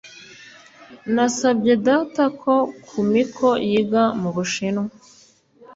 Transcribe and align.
Nasabye 1.13 1.73
data 1.87 2.23
ko 2.41 2.53
Kumiko 2.89 3.47
yiga 3.67 4.03
mu 4.21 4.29
Bushinwa 4.35 4.83